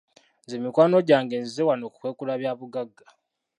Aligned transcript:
Nze 0.43 0.55
mikwano 0.63 0.97
gyange 1.09 1.35
nzize 1.41 1.61
wano 1.69 1.85
kukwekula 1.93 2.33
bya 2.41 2.51
bugagga 2.59 3.03